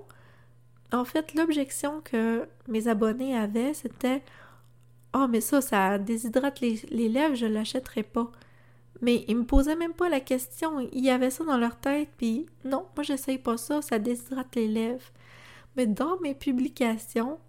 En 0.93 1.03
fait, 1.03 1.33
l'objection 1.33 1.99
que 1.99 2.47
mes 2.69 2.87
abonnés 2.87 3.35
avaient, 3.37 3.73
c'était 3.73 4.23
Oh, 5.13 5.27
mais 5.29 5.41
ça, 5.41 5.59
ça 5.59 5.97
déshydrate 5.97 6.61
les, 6.61 7.09
lèvres, 7.09 7.35
je 7.35 7.47
l'achèterai 7.47 8.03
pas. 8.03 8.31
Mais 9.01 9.25
ils 9.27 9.35
me 9.35 9.45
posaient 9.45 9.75
même 9.75 9.93
pas 9.93 10.07
la 10.07 10.21
question. 10.21 10.79
Il 10.93 11.03
y 11.03 11.09
avait 11.09 11.31
ça 11.31 11.43
dans 11.43 11.57
leur 11.57 11.75
tête, 11.77 12.07
puis 12.17 12.45
non, 12.63 12.85
moi 12.95 13.03
j'essaye 13.03 13.39
pas 13.39 13.57
ça, 13.57 13.81
ça 13.81 13.99
déshydrate 13.99 14.55
les 14.55 14.69
lèvres. 14.69 15.11
Mais 15.75 15.87
dans 15.87 16.19
mes 16.21 16.35
publications, 16.35 17.39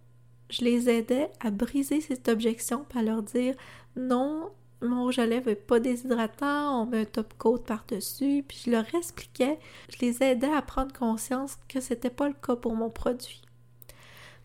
je 0.51 0.65
les 0.65 0.89
aidais 0.89 1.31
à 1.41 1.51
briser 1.51 2.01
cette 2.01 2.29
objection, 2.29 2.87
à 2.95 3.03
leur 3.03 3.23
dire 3.23 3.55
non, 3.97 4.51
mon 4.83 5.05
rouge 5.05 5.19
à 5.19 5.27
lèvres 5.27 5.49
n'est 5.49 5.57
pas 5.57 5.81
déshydratant, 5.81 6.83
on 6.83 6.87
met 6.87 7.01
un 7.01 7.05
top 7.05 7.35
coat 7.39 7.59
par-dessus, 7.59 8.45
puis 8.47 8.63
je 8.67 8.71
leur 8.71 8.95
expliquais, 8.95 9.59
je 9.89 10.05
les 10.05 10.23
aidais 10.23 10.53
à 10.53 10.63
prendre 10.63 10.93
conscience 10.93 11.59
que 11.69 11.81
c'était 11.81 12.11
pas 12.11 12.29
le 12.29 12.35
cas 12.35 12.57
pour 12.57 12.75
mon 12.75 12.91
produit. 12.91 13.43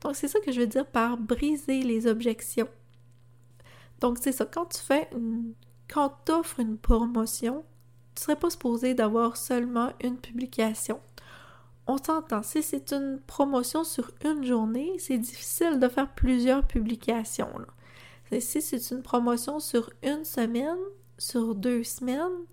Donc 0.02 0.16
c'est 0.16 0.28
ça 0.28 0.40
que 0.40 0.52
je 0.52 0.62
veux 0.62 0.68
dire 0.68 0.88
par 0.88 1.18
briser 1.18 1.84
les 1.84 2.08
objections. 2.08 2.70
Donc 4.00 4.18
c'est 4.20 4.32
ça, 4.32 4.46
quand 4.46 4.66
tu 4.66 4.80
fais 4.80 5.10
une... 5.14 5.54
quand 5.88 6.14
tu 6.26 6.32
offres 6.32 6.60
une 6.60 6.78
promotion, 6.78 7.64
tu 8.16 8.24
serais 8.24 8.36
pas 8.36 8.50
supposé 8.50 8.94
d'avoir 8.94 9.38
seulement 9.38 9.92
une 10.02 10.18
publication. 10.18 11.00
On 11.88 11.98
s'entend, 11.98 12.44
si 12.44 12.62
c'est 12.62 12.94
une 12.94 13.20
promotion 13.26 13.84
sur 13.84 14.12
une 14.24 14.46
journée, 14.46 14.98
c'est 15.00 15.18
difficile 15.18 15.80
de 15.80 15.88
faire 15.88 16.14
plusieurs 16.14 16.66
publications. 16.66 17.52
Si 18.40 18.62
c'est 18.62 18.92
une 18.92 19.02
promotion 19.02 19.60
sur 19.60 19.90
une 20.04 20.24
semaine, 20.24 20.78
sur 21.18 21.54
deux 21.54 21.84
semaines, 21.84 22.46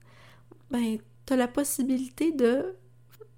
ben, 0.70 0.98
tu 1.26 1.32
as 1.32 1.36
la 1.36 1.46
possibilité 1.46 2.32
de, 2.32 2.74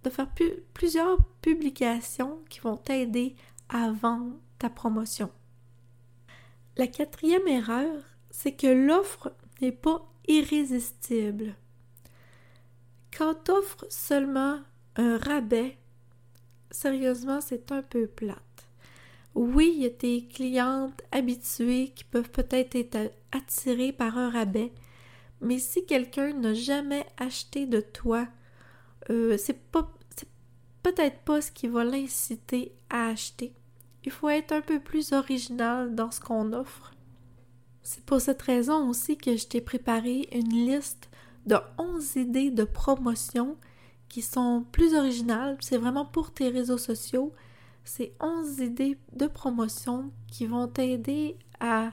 de 0.04 0.10
faire 0.10 0.28
plusieurs 0.72 1.18
publications 1.42 2.38
qui 2.48 2.60
vont 2.60 2.76
t'aider 2.76 3.36
à 3.68 3.90
vendre 3.90 4.36
ta 4.58 4.70
promotion. 4.70 5.30
La 6.76 6.86
quatrième 6.86 7.46
erreur, 7.46 8.02
c'est 8.30 8.52
que 8.52 8.66
l'offre 8.66 9.32
n'est 9.60 9.72
pas 9.72 10.10
irrésistible. 10.28 11.54
Quand 13.16 13.34
tu 13.44 13.50
offres 13.50 13.86
seulement 13.90 14.60
un 14.96 15.18
rabais, 15.18 15.76
sérieusement, 16.70 17.40
c'est 17.40 17.72
un 17.72 17.82
peu 17.82 18.06
plate. 18.06 18.38
Oui, 19.34 19.72
il 19.76 19.82
y 19.82 19.86
a 19.86 19.90
tes 19.90 20.26
clientes 20.26 21.02
habituées 21.12 21.92
qui 21.94 22.04
peuvent 22.04 22.30
peut-être 22.30 22.74
être 22.74 23.12
attirées 23.32 23.92
par 23.92 24.18
un 24.18 24.30
rabais, 24.30 24.72
mais 25.40 25.58
si 25.58 25.86
quelqu'un 25.86 26.32
n'a 26.34 26.54
jamais 26.54 27.06
acheté 27.16 27.66
de 27.66 27.80
toi, 27.80 28.26
euh, 29.10 29.36
c'est 29.38 29.58
peut-être 30.82 31.20
pas 31.20 31.40
ce 31.40 31.52
qui 31.52 31.68
va 31.68 31.84
l'inciter 31.84 32.72
à 32.90 33.08
acheter. 33.08 33.52
Il 34.04 34.10
faut 34.10 34.28
être 34.28 34.52
un 34.52 34.60
peu 34.60 34.80
plus 34.80 35.12
original 35.12 35.94
dans 35.94 36.10
ce 36.10 36.20
qu'on 36.20 36.52
offre. 36.52 36.92
C'est 37.82 38.04
pour 38.04 38.20
cette 38.20 38.42
raison 38.42 38.88
aussi 38.88 39.16
que 39.16 39.36
je 39.36 39.46
t'ai 39.46 39.60
préparé 39.60 40.28
une 40.32 40.66
liste 40.66 41.08
de 41.46 41.56
11 41.78 42.16
idées 42.16 42.50
de 42.50 42.64
promotion 42.64 43.56
qui 44.10 44.20
sont 44.20 44.66
plus 44.70 44.94
originales. 44.94 45.56
C'est 45.60 45.78
vraiment 45.78 46.04
pour 46.04 46.30
tes 46.30 46.50
réseaux 46.50 46.76
sociaux 46.76 47.32
c'est 47.84 48.12
11 48.20 48.60
idées 48.60 48.98
de 49.12 49.26
promotion 49.26 50.10
qui 50.28 50.46
vont 50.46 50.68
t'aider 50.68 51.36
à, 51.60 51.90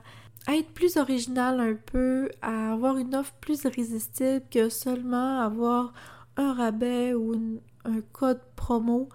être 0.48 0.72
plus 0.74 0.98
original 0.98 1.60
un 1.60 1.76
peu, 1.76 2.30
à 2.42 2.74
avoir 2.74 2.98
une 2.98 3.16
offre 3.16 3.34
plus 3.42 3.64
irrésistible 3.64 4.46
que 4.50 4.70
seulement 4.70 5.42
avoir 5.42 5.94
un 6.38 6.54
rabais 6.54 7.14
ou 7.14 7.60
un 7.84 8.02
code 8.14 8.42
promo. 8.56 9.10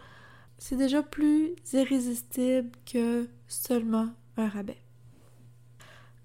C'est 0.58 0.76
déjà 0.76 1.02
plus 1.02 1.54
irrésistible 1.72 2.70
que 2.84 3.28
seulement 3.48 4.10
un 4.36 4.48
rabais. 4.48 4.82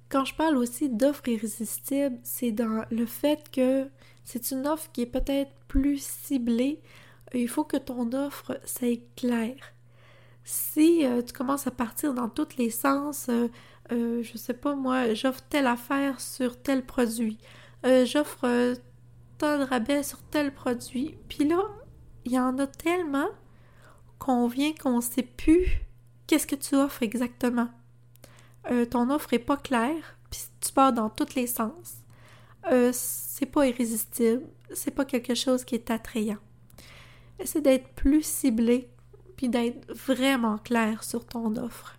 Quand 0.09 0.25
je 0.25 0.35
parle 0.35 0.57
aussi 0.57 0.89
d'offre 0.89 1.27
irrésistible, 1.27 2.17
c'est 2.23 2.51
dans 2.51 2.83
le 2.89 3.05
fait 3.05 3.49
que 3.51 3.89
c'est 4.27 4.51
une 4.51 4.67
offre 4.67 4.91
qui 4.91 5.03
est 5.03 5.05
peut-être 5.05 5.51
plus 5.67 6.03
ciblée. 6.03 6.81
Il 7.33 7.47
faut 7.47 7.63
que 7.63 7.77
ton 7.77 8.11
offre 8.11 8.59
soit 8.65 9.01
claire 9.15 9.73
si 10.47 11.05
euh, 11.05 11.21
tu 11.21 11.33
commences 11.33 11.67
à 11.67 11.71
partir 11.71 12.13
dans 12.13 12.29
tous 12.29 12.55
les 12.57 12.69
sens, 12.69 13.27
euh, 13.27 13.49
euh, 13.91 14.23
je 14.23 14.37
sais 14.37 14.53
pas 14.53 14.75
moi, 14.75 15.13
j'offre 15.13 15.41
telle 15.49 15.67
affaire 15.67 16.21
sur 16.21 16.61
tel 16.61 16.85
produit, 16.85 17.37
j'offre 17.83 18.73
tant 19.37 19.59
de 19.59 19.63
rabais 19.63 20.03
sur 20.03 20.21
tel 20.23 20.53
produit, 20.53 21.17
puis 21.27 21.45
là, 21.45 21.61
il 22.23 22.31
y 22.31 22.39
en 22.39 22.57
a 22.59 22.67
tellement 22.67 23.27
qu'on 24.19 24.47
vient 24.47 24.73
qu'on 24.73 25.01
sait 25.01 25.21
plus 25.21 25.67
qu'est-ce 26.27 26.47
que 26.47 26.55
tu 26.55 26.75
offres 26.75 27.03
exactement. 27.03 27.69
ton 28.89 29.09
offre 29.09 29.33
est 29.33 29.39
pas 29.39 29.57
claire, 29.57 30.17
puis 30.31 30.41
tu 30.61 30.71
pars 30.71 30.93
dans 30.93 31.09
tous 31.09 31.35
les 31.35 31.47
sens. 31.47 31.95
C'est 32.91 33.45
pas 33.45 33.67
irrésistible, 33.67 34.43
c'est 34.73 34.91
pas 34.91 35.05
quelque 35.05 35.35
chose 35.35 35.63
qui 35.63 35.75
est 35.75 35.91
attrayant. 35.91 36.39
Essaie 37.39 37.61
d'être 37.61 37.89
plus 37.89 38.23
ciblé 38.23 38.89
puis 39.35 39.49
d'être 39.49 39.93
vraiment 39.93 40.57
clair 40.57 41.03
sur 41.03 41.25
ton 41.25 41.55
offre. 41.55 41.97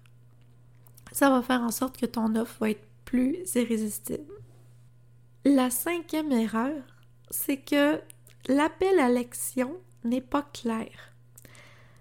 Ça 1.13 1.31
va 1.31 1.43
faire 1.43 1.63
en 1.63 1.71
sorte 1.71 1.97
que 1.97 2.07
ton 2.07 2.35
offre 2.35 2.57
va 2.61 2.71
être 2.71 2.87
plus 3.05 3.39
irrésistible. 3.55 4.33
La 5.45 5.71
cinquième 5.71 6.33
erreur, 6.33 6.83
c'est 7.31 7.57
que 7.57 8.01
l'appel 8.49 8.99
à 8.99 9.09
l'action 9.09 9.77
n'est 10.05 10.21
pas 10.21 10.43
clair. 10.43 10.91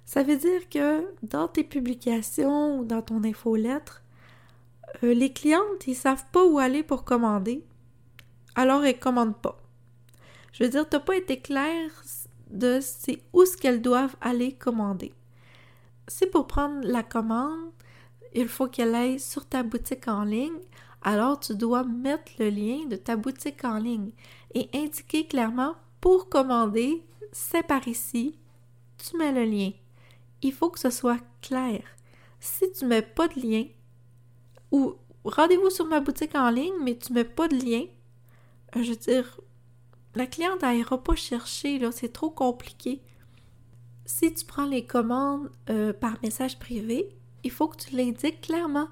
Ça 0.05 0.23
veut 0.23 0.37
dire 0.37 0.67
que 0.69 1.05
dans 1.23 1.47
tes 1.47 1.63
publications 1.63 2.79
ou 2.79 2.85
dans 2.85 3.01
ton 3.01 3.23
infolettre, 3.23 4.01
euh, 5.03 5.13
les 5.13 5.31
clientes, 5.31 5.85
ils 5.85 5.95
savent 5.95 6.25
pas 6.31 6.45
où 6.45 6.59
aller 6.59 6.81
pour 6.81 7.03
commander, 7.03 7.63
alors 8.57 8.83
elles 8.83 8.99
commandent 8.99 9.41
pas. 9.41 9.57
Je 10.51 10.65
veux 10.65 10.69
dire, 10.69 10.89
tu 10.89 10.97
n'as 10.97 11.01
pas 11.01 11.15
été 11.15 11.39
clair 11.39 11.89
de 12.49 12.79
c'est 12.81 13.21
où 13.31 13.45
ce 13.45 13.55
qu'elles 13.55 13.81
doivent 13.81 14.17
aller 14.19 14.51
commander 14.53 15.13
si 16.07 16.25
pour 16.25 16.47
prendre 16.47 16.87
la 16.87 17.03
commande, 17.03 17.71
il 18.33 18.47
faut 18.47 18.67
qu'elle 18.67 18.95
aille 18.95 19.19
sur 19.19 19.45
ta 19.45 19.63
boutique 19.63 20.07
en 20.07 20.23
ligne, 20.23 20.59
alors 21.01 21.39
tu 21.39 21.55
dois 21.55 21.83
mettre 21.83 22.31
le 22.39 22.49
lien 22.49 22.85
de 22.85 22.95
ta 22.95 23.15
boutique 23.15 23.63
en 23.63 23.77
ligne 23.77 24.11
et 24.53 24.69
indiquer 24.73 25.27
clairement 25.27 25.75
pour 26.01 26.29
commander, 26.29 27.03
c'est 27.31 27.63
par 27.63 27.87
ici, 27.87 28.37
tu 28.97 29.17
mets 29.17 29.31
le 29.31 29.43
lien. 29.43 29.71
Il 30.41 30.53
faut 30.53 30.69
que 30.69 30.79
ce 30.79 30.89
soit 30.89 31.19
clair. 31.41 31.81
Si 32.39 32.71
tu 32.71 32.85
mets 32.85 33.01
pas 33.01 33.27
de 33.27 33.39
lien, 33.39 33.65
ou 34.71 34.95
rendez-vous 35.23 35.69
sur 35.69 35.85
ma 35.85 35.99
boutique 35.99 36.35
en 36.35 36.49
ligne, 36.49 36.75
mais 36.81 36.97
tu 36.97 37.13
mets 37.13 37.23
pas 37.23 37.47
de 37.47 37.55
lien, 37.55 37.85
je 38.83 38.91
veux 38.91 38.97
dire, 38.97 39.39
la 40.15 40.25
cliente 40.25 40.63
n'ira 40.63 41.03
pas 41.03 41.15
chercher, 41.15 41.79
c'est 41.91 42.13
trop 42.13 42.29
compliqué 42.29 43.01
si 44.07 44.33
tu 44.33 44.45
prends 44.45 44.65
les 44.65 44.85
commandes 44.85 45.51
euh, 45.69 45.93
par 45.93 46.17
message 46.23 46.57
privé, 46.57 47.15
il 47.43 47.51
faut 47.51 47.67
que 47.67 47.77
tu 47.77 47.95
l'indiques 47.95 48.41
clairement. 48.41 48.87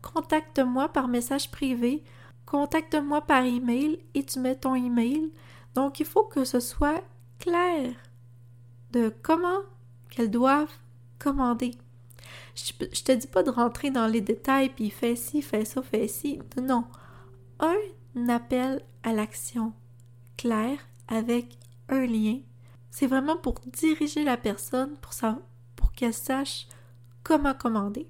Contacte-moi 0.00 0.88
par 0.88 1.08
message 1.08 1.50
privé, 1.50 2.02
contacte-moi 2.46 3.20
par 3.22 3.44
email 3.44 3.98
et 4.14 4.24
tu 4.24 4.38
mets 4.38 4.54
ton 4.54 4.74
email. 4.74 5.32
Donc, 5.74 5.98
il 5.98 6.06
faut 6.06 6.24
que 6.24 6.44
ce 6.44 6.60
soit 6.60 7.02
clair 7.38 7.94
de 8.92 9.12
comment 9.22 9.60
qu'elles 10.08 10.30
doivent 10.30 10.72
commander. 11.18 11.72
Je, 12.54 12.72
je 12.92 13.02
te 13.02 13.12
dis 13.12 13.26
pas 13.26 13.42
de 13.42 13.50
rentrer 13.50 13.90
dans 13.90 14.06
les 14.06 14.20
détails 14.20 14.68
puis 14.68 14.90
fais 14.90 15.16
ci, 15.16 15.42
fais 15.42 15.64
ça, 15.64 15.82
fais 15.82 16.06
ci. 16.06 16.38
Non. 16.62 16.84
Un 17.58 17.74
appel 18.28 18.82
à 19.02 19.12
l'action 19.12 19.72
clair 20.36 20.78
avec 21.08 21.58
un 21.88 22.06
lien. 22.06 22.40
C'est 22.90 23.06
vraiment 23.06 23.36
pour 23.36 23.60
diriger 23.66 24.24
la 24.24 24.36
personne 24.36 24.96
pour, 24.98 25.92
qu'elle 25.92 26.14
sache 26.14 26.66
comment 27.22 27.54
commander. 27.54 28.08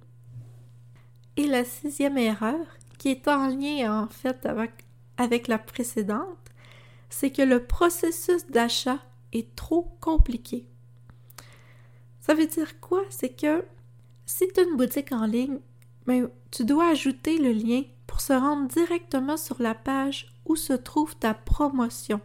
Et 1.37 1.47
la 1.47 1.65
sixième 1.65 2.19
erreur, 2.19 2.67
qui 2.99 3.11
est 3.11 3.29
en 3.29 3.49
lien 3.49 4.05
en 4.05 4.09
fait 4.09 4.47
avec, 4.47 4.73
avec 5.17 5.49
la 5.49 5.59
précédente, 5.59 6.39
c'est 7.09 7.31
que 7.31 7.43
le 7.43 7.65
processus 7.65 8.47
d'achat 8.47 8.99
est 9.33 9.55
trop 9.55 9.97
compliqué. 10.01 10.67
Ça 12.21 12.35
veut 12.35 12.47
dire 12.47 12.81
quoi? 12.81 13.03
C'est 13.11 13.35
que 13.35 13.65
si 14.27 14.49
tu 14.49 14.61
as 14.61 14.63
une 14.65 14.77
boutique 14.77 15.13
en 15.13 15.27
ligne, 15.27 15.59
ben, 16.07 16.31
tu 16.51 16.65
dois 16.65 16.89
ajouter 16.89 17.39
le 17.39 17.53
lien 17.53 17.83
pour 18.07 18.21
se 18.21 18.33
rendre 18.33 18.69
directement 18.69 19.37
sur 19.37 19.61
la 19.61 19.75
page 19.75 20.33
où 20.45 20.57
se 20.57 20.73
trouve 20.73 21.17
ta 21.17 21.35
promotion. 21.35 22.21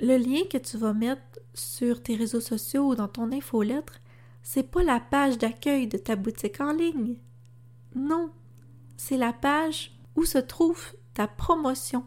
Le 0.00 0.16
lien 0.16 0.42
que 0.50 0.58
tu 0.58 0.76
vas 0.76 0.92
mettre 0.92 1.22
sur 1.54 2.02
tes 2.02 2.16
réseaux 2.16 2.40
sociaux 2.40 2.88
ou 2.88 2.94
dans 2.94 3.08
ton 3.08 3.32
infolettre, 3.32 4.00
c'est 4.42 4.70
pas 4.70 4.82
la 4.82 5.00
page 5.00 5.38
d'accueil 5.38 5.86
de 5.86 5.98
ta 5.98 6.16
boutique 6.16 6.60
en 6.60 6.72
ligne. 6.72 7.16
Non, 7.94 8.30
c'est 8.96 9.16
la 9.16 9.32
page 9.32 9.92
où 10.14 10.24
se 10.24 10.38
trouve 10.38 10.94
ta 11.14 11.26
promotion 11.26 12.04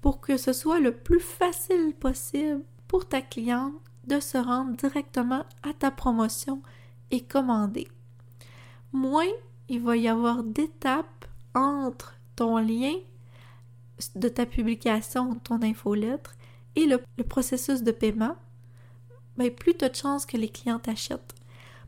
pour 0.00 0.20
que 0.20 0.36
ce 0.36 0.52
soit 0.52 0.80
le 0.80 0.92
plus 0.92 1.20
facile 1.20 1.94
possible 1.98 2.62
pour 2.86 3.08
ta 3.08 3.20
cliente 3.20 3.74
de 4.06 4.20
se 4.20 4.38
rendre 4.38 4.76
directement 4.76 5.44
à 5.62 5.72
ta 5.72 5.90
promotion 5.90 6.62
et 7.10 7.24
commander. 7.24 7.88
Moins 8.92 9.30
il 9.68 9.80
va 9.80 9.96
y 9.96 10.08
avoir 10.08 10.42
d'étapes 10.42 11.26
entre 11.54 12.14
ton 12.36 12.58
lien 12.58 12.94
de 14.14 14.28
ta 14.28 14.46
publication, 14.46 15.34
ton 15.36 15.62
infolettre 15.62 16.34
et 16.76 16.86
le, 16.86 16.98
processus 17.24 17.82
de 17.82 17.90
paiement, 17.90 18.36
ben 19.36 19.50
plus 19.50 19.76
tu 19.76 19.84
as 19.84 19.88
de 19.88 19.96
chances 19.96 20.26
que 20.26 20.36
les 20.36 20.48
clients 20.48 20.78
t'achètent. 20.78 21.34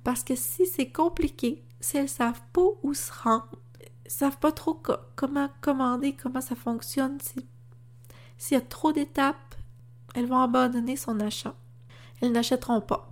Parce 0.03 0.25
que 0.25 0.35
si 0.35 0.67
c'est 0.67 0.91
compliqué, 0.91 1.63
si 1.81 1.97
elles 1.97 2.09
savent 2.09 2.43
pas 2.53 2.67
où 2.83 2.95
se 2.95 3.13
rendre, 3.13 3.51
savent 4.07 4.39
pas 4.39 4.53
trop 4.53 4.81
comment 5.15 5.49
commander, 5.61 6.15
comment 6.15 6.41
ça 6.41 6.57
fonctionne, 6.57 7.19
s'il 8.39 8.57
y 8.57 8.61
a 8.61 8.61
trop 8.61 8.93
d'étapes, 8.93 9.55
elles 10.15 10.27
vont 10.27 10.41
abandonner 10.41 10.97
son 10.97 11.21
achat. 11.21 11.55
Elles 12.21 12.33
n'achèteront 12.33 12.81
pas. 12.81 13.10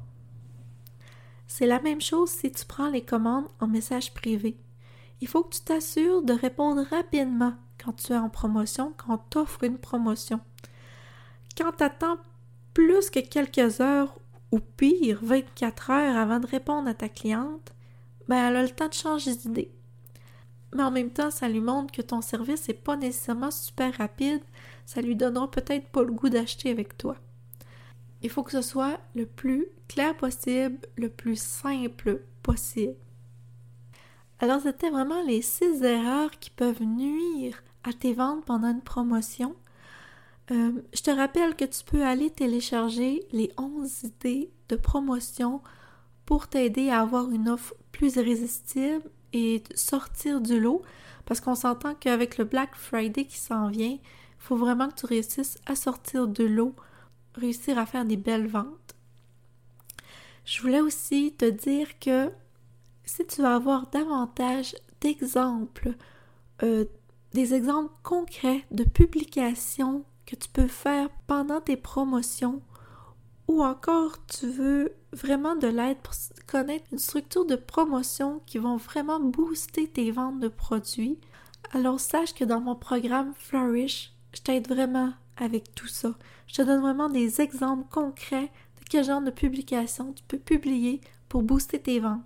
C'est 1.48 1.66
la 1.66 1.80
même 1.80 2.02
chose 2.02 2.28
si 2.28 2.52
tu 2.52 2.64
prends 2.66 2.90
les 2.90 3.00
commandes 3.00 3.48
en 3.58 3.66
message 3.66 4.12
privé. 4.12 4.56
Il 5.20 5.26
faut 5.26 5.42
que 5.42 5.56
tu 5.56 5.62
t'assures 5.62 6.22
de 6.22 6.34
répondre 6.34 6.84
rapidement 6.90 7.54
quand 7.82 7.94
tu 7.94 8.12
es 8.12 8.16
en 8.16 8.28
promotion, 8.28 8.92
quand 8.96 9.24
tu 9.30 9.38
offres 9.38 9.64
une 9.64 9.78
promotion. 9.78 10.40
Quand 11.56 11.72
tu 11.72 11.82
attends 11.82 12.18
plus 12.74 13.10
que 13.10 13.20
quelques 13.20 13.80
heures 13.80 14.16
ou 14.52 14.60
pire 14.60 15.20
24 15.22 15.90
heures 15.90 16.16
avant 16.16 16.38
de 16.38 16.46
répondre 16.46 16.86
à 16.86 16.94
ta 16.94 17.08
cliente, 17.08 17.74
ben 18.28 18.36
elle 18.36 18.56
a 18.56 18.62
le 18.62 18.70
temps 18.70 18.88
de 18.88 18.92
changer 18.92 19.34
d'idée. 19.34 19.72
Mais 20.74 20.82
en 20.82 20.90
même 20.90 21.10
temps, 21.10 21.30
ça 21.30 21.48
lui 21.48 21.60
montre 21.60 21.92
que 21.92 22.02
ton 22.02 22.20
service 22.20 22.68
n'est 22.68 22.74
pas 22.74 22.96
nécessairement 22.96 23.50
super 23.50 23.96
rapide, 23.96 24.42
ça 24.84 25.00
lui 25.00 25.16
donnera 25.16 25.50
peut-être 25.50 25.88
pas 25.88 26.02
le 26.02 26.12
goût 26.12 26.28
d'acheter 26.28 26.70
avec 26.70 26.98
toi. 26.98 27.16
Il 28.20 28.28
faut 28.28 28.42
que 28.42 28.52
ce 28.52 28.62
soit 28.62 29.00
le 29.14 29.24
plus 29.24 29.66
clair 29.88 30.16
possible, 30.16 30.78
le 30.96 31.08
plus 31.08 31.40
simple 31.40 32.22
possible. 32.42 32.96
Alors, 34.40 34.60
c'était 34.60 34.90
vraiment 34.90 35.22
les 35.24 35.42
six 35.42 35.82
erreurs 35.82 36.30
qui 36.38 36.50
peuvent 36.50 36.82
nuire 36.82 37.62
à 37.84 37.92
tes 37.92 38.12
ventes 38.12 38.44
pendant 38.44 38.70
une 38.70 38.82
promotion. 38.82 39.56
Euh, 40.50 40.72
je 40.94 41.02
te 41.02 41.10
rappelle 41.10 41.56
que 41.56 41.64
tu 41.64 41.84
peux 41.84 42.04
aller 42.04 42.30
télécharger 42.30 43.26
les 43.32 43.50
11 43.58 44.04
idées 44.04 44.50
de 44.68 44.76
promotion 44.76 45.60
pour 46.24 46.48
t'aider 46.48 46.90
à 46.90 47.00
avoir 47.00 47.30
une 47.30 47.48
offre 47.48 47.74
plus 47.92 48.16
irrésistible 48.16 49.10
et 49.32 49.62
sortir 49.74 50.40
du 50.40 50.60
lot 50.60 50.82
parce 51.26 51.40
qu'on 51.40 51.54
s'entend 51.54 51.94
qu'avec 51.94 52.38
le 52.38 52.44
Black 52.44 52.74
Friday 52.74 53.26
qui 53.26 53.36
s'en 53.36 53.68
vient, 53.68 53.98
il 53.98 54.00
faut 54.38 54.56
vraiment 54.56 54.88
que 54.88 54.94
tu 54.94 55.06
réussisses 55.06 55.58
à 55.66 55.74
sortir 55.74 56.26
de 56.26 56.44
l'eau, 56.44 56.74
réussir 57.34 57.78
à 57.78 57.84
faire 57.84 58.06
des 58.06 58.16
belles 58.16 58.46
ventes. 58.46 58.94
Je 60.48 60.62
voulais 60.62 60.80
aussi 60.80 61.34
te 61.36 61.44
dire 61.44 61.98
que 61.98 62.32
si 63.04 63.26
tu 63.26 63.42
veux 63.42 63.48
avoir 63.48 63.86
davantage 63.90 64.74
d'exemples, 65.02 65.92
euh, 66.62 66.86
des 67.34 67.52
exemples 67.52 67.92
concrets 68.02 68.64
de 68.70 68.82
publications 68.82 70.06
que 70.24 70.36
tu 70.36 70.48
peux 70.48 70.66
faire 70.66 71.10
pendant 71.26 71.60
tes 71.60 71.76
promotions, 71.76 72.62
ou 73.46 73.62
encore 73.62 74.24
tu 74.26 74.48
veux 74.48 74.94
vraiment 75.12 75.54
de 75.54 75.68
l'aide 75.68 75.98
pour 75.98 76.14
connaître 76.46 76.86
une 76.92 76.98
structure 76.98 77.44
de 77.44 77.56
promotion 77.56 78.40
qui 78.46 78.56
vont 78.56 78.78
vraiment 78.78 79.20
booster 79.20 79.86
tes 79.86 80.10
ventes 80.10 80.40
de 80.40 80.48
produits, 80.48 81.18
alors 81.72 82.00
sache 82.00 82.32
que 82.32 82.44
dans 82.44 82.62
mon 82.62 82.74
programme 82.74 83.34
Flourish, 83.36 84.14
je 84.32 84.40
t'aide 84.40 84.66
vraiment 84.66 85.12
avec 85.36 85.74
tout 85.74 85.88
ça. 85.88 86.14
Je 86.46 86.54
te 86.54 86.62
donne 86.62 86.80
vraiment 86.80 87.10
des 87.10 87.42
exemples 87.42 87.86
concrets 87.90 88.50
quel 88.88 89.04
genre 89.04 89.22
de 89.22 89.30
publication 89.30 90.12
tu 90.12 90.22
peux 90.26 90.38
publier 90.38 91.00
pour 91.28 91.42
booster 91.42 91.78
tes 91.78 92.00
ventes. 92.00 92.22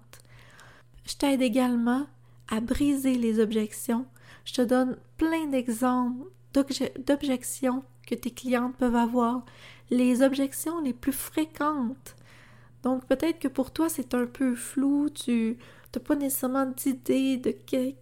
Je 1.05 1.17
t'aide 1.17 1.43
également 1.43 2.07
à 2.49 2.61
briser 2.61 3.17
les 3.17 3.41
objections. 3.41 4.07
Je 4.45 4.55
te 4.55 4.63
donne 4.63 4.97
plein 5.17 5.47
d'exemples 5.47 6.27
d'objections 6.55 7.83
que 8.07 8.15
tes 8.15 8.31
clientes 8.31 8.77
peuvent 8.77 8.97
avoir, 8.97 9.45
les 9.91 10.23
objections 10.23 10.81
les 10.81 10.93
plus 10.93 11.13
fréquentes. 11.13 12.17
Donc 12.83 13.07
peut-être 13.07 13.39
que 13.39 13.49
pour 13.49 13.71
toi 13.71 13.89
c'est 13.89 14.15
un 14.15 14.27
peu 14.27 14.55
flou, 14.55 15.09
tu 15.11 15.57
n'as 15.95 16.03
pas 16.03 16.17
nécessairement 16.17 16.67
d'idée 16.67 17.37
de 17.37 17.55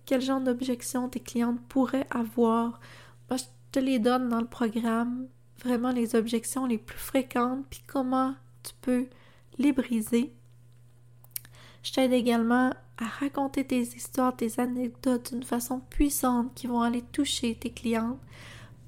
quel 0.05 0.21
genre 0.21 0.41
d'objections 0.41 1.09
tes 1.09 1.21
clientes 1.21 1.61
pourraient 1.69 2.07
avoir. 2.11 2.81
Moi, 3.29 3.37
je 3.37 3.45
te 3.73 3.79
les 3.79 3.99
donne 3.99 4.29
dans 4.29 4.41
le 4.41 4.47
programme, 4.47 5.27
vraiment 5.63 5.91
les 5.91 6.15
objections 6.15 6.67
les 6.67 6.79
plus 6.79 6.99
fréquentes, 6.99 7.67
puis 7.69 7.83
comment 7.87 8.35
tu 8.63 8.73
peux 8.81 9.07
les 9.59 9.73
briser. 9.73 10.33
Je 11.83 11.93
t'aide 11.93 12.13
également 12.13 12.73
à 12.99 13.07
raconter 13.07 13.65
tes 13.65 13.81
histoires, 13.81 14.37
tes 14.37 14.61
anecdotes 14.61 15.33
d'une 15.33 15.43
façon 15.43 15.81
puissante 15.81 16.55
qui 16.55 16.67
vont 16.67 16.83
aller 16.83 17.03
toucher 17.03 17.55
tes 17.55 17.71
clientes. 17.71 18.19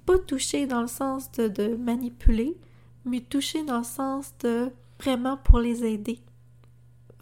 Pas 0.05 0.19
toucher 0.19 0.67
dans 0.67 0.83
le 0.83 0.89
sens 0.89 1.31
de, 1.33 1.77
manipuler, 1.77 2.57
mais 3.05 3.21
toucher 3.21 3.65
dans 3.65 3.79
le 3.79 3.85
sens 3.85 4.35
de 4.41 4.71
vraiment 5.01 5.37
pour 5.39 5.59
les 5.59 5.85
aider. 5.85 6.21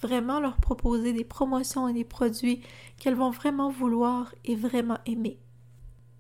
Vraiment 0.03 0.41
leur 0.41 0.57
proposer 0.57 1.13
des 1.13 1.25
promotions 1.25 1.87
et 1.87 1.93
des 1.93 2.05
produits 2.05 2.63
qu'elles 2.99 3.15
vont 3.15 3.31
vraiment 3.31 3.71
vouloir 3.71 4.35
et 4.45 4.57
vraiment 4.57 4.99
aimer. 5.07 5.39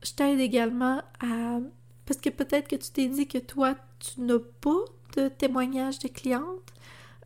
Je 0.02 0.12
t'aide 0.12 0.38
également 0.38 1.02
à... 1.20 1.58
Parce 2.06 2.20
que 2.20 2.30
peut-être 2.30 2.68
que 2.68 2.76
tu 2.76 2.90
t'es 2.90 3.06
dit 3.06 3.26
que 3.26 3.38
toi, 3.38 3.74
tu 3.98 4.20
n'as 4.20 4.38
pas 4.60 4.84
de 5.16 5.28
témoignages 5.28 5.98
de 5.98 6.08
clientes, 6.08 6.72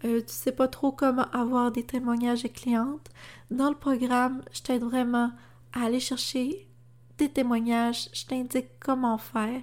euh, 0.05 0.21
tu 0.21 0.33
sais 0.33 0.53
pas 0.53 0.69
trop 0.69 0.93
comment 0.93 1.31
avoir 1.33 1.73
des 1.73 1.85
témoignages 1.85 2.43
de 2.43 2.49
clientes, 2.49 3.09
dans 3.51 3.71
le 3.71 3.77
programme, 3.77 4.43
je 4.53 4.63
t'aide 4.63 4.83
vraiment 4.83 5.33
à 5.73 5.85
aller 5.85 6.01
chercher 6.01 6.69
des 7.19 7.29
témoignages, 7.29 8.09
je 8.13 8.27
t'indique 8.27 8.79
comment 8.81 9.19
faire. 9.19 9.63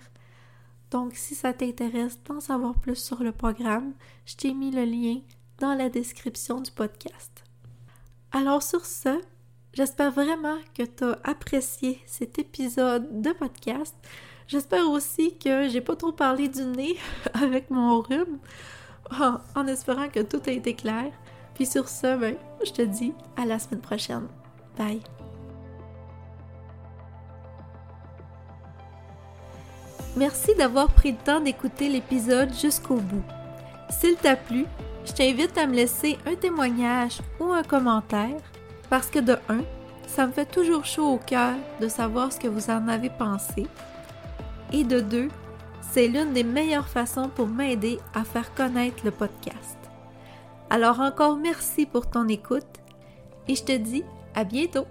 Donc, 0.90 1.16
si 1.16 1.36
ça 1.36 1.54
t'intéresse 1.54 2.20
d'en 2.24 2.40
savoir 2.40 2.76
plus 2.76 2.96
sur 2.96 3.24
le 3.24 3.32
programme, 3.32 3.94
je 4.26 4.36
t'ai 4.36 4.54
mis 4.54 4.72
le 4.72 4.84
lien 4.84 5.20
dans 5.60 5.74
la 5.74 5.90
description 5.90 6.60
du 6.60 6.72
podcast. 6.72 7.44
Alors 8.34 8.64
sur 8.64 8.86
ce, 8.86 9.22
j'espère 9.74 10.12
vraiment 10.12 10.58
que 10.74 10.84
tu 10.84 11.04
as 11.04 11.20
apprécié 11.24 12.02
cet 12.06 12.40
épisode 12.40 13.22
de 13.22 13.32
podcast. 13.32 13.96
J'espère 14.52 14.90
aussi 14.90 15.38
que 15.38 15.70
j'ai 15.70 15.80
pas 15.80 15.96
trop 15.96 16.12
parlé 16.12 16.50
du 16.50 16.66
nez 16.66 16.98
avec 17.42 17.70
mon 17.70 18.02
rhume 18.02 18.38
en, 19.56 19.66
espérant 19.66 20.10
que 20.10 20.20
tout 20.20 20.42
a 20.46 20.52
été 20.52 20.74
clair. 20.74 21.10
Puis 21.54 21.66
sur 21.66 21.88
ce, 21.88 22.18
ben, 22.18 22.36
je 22.66 22.72
te 22.72 22.82
dis 22.82 23.14
à 23.38 23.46
la 23.46 23.60
semaine 23.60 23.80
prochaine. 23.80 24.28
Bye! 24.78 25.00
Merci 30.18 30.54
d'avoir 30.56 30.90
pris 30.90 31.14
le 31.14 31.18
temps 31.18 31.40
d'écouter 31.40 31.88
l'épisode 31.88 32.54
jusqu'au 32.54 32.96
bout. 32.96 33.24
S'il 33.90 34.18
t'a 34.18 34.36
plu, 34.36 34.66
je 35.06 35.14
t'invite 35.14 35.58
à 35.58 35.66
me 35.66 35.76
laisser 35.76 36.18
un 36.26 36.36
témoignage 36.36 37.20
ou 37.40 37.54
un 37.54 37.64
commentaire 37.64 38.42
parce 38.90 39.10
que 39.10 39.20
de 39.20 39.38
un, 39.48 39.62
ça 40.08 40.28
me 40.28 40.34
fait 40.34 40.46
toujours 40.46 40.84
chaud 40.84 41.08
au 41.08 41.20
cœur 41.20 41.56
de 41.80 41.88
savoir 41.88 42.34
ce 42.34 42.38
que 42.38 42.50
vous 42.50 42.70
en 42.70 42.90
avez 42.90 43.10
pensé. 43.10 43.66
Et 44.72 44.84
de 44.84 45.00
deux, 45.00 45.28
c'est 45.82 46.08
l'une 46.08 46.34
des 46.34 46.44
meilleures 46.44 46.88
façons 46.88 47.30
pour 47.30 47.48
m'aider 47.48 48.00
à 48.14 48.24
faire 48.24 48.54
connaître 48.54 49.04
le 49.04 49.12
podcast. 49.12 49.78
Alors 50.70 51.02
encore 51.02 51.36
merci 51.36 51.86
pour 51.86 52.10
ton 52.10 52.28
écoute 52.30 52.80
et 53.48 53.56
je 53.56 53.64
te 53.64 53.76
dis 53.76 54.04
à 54.34 54.46
bientôt. 54.46 54.86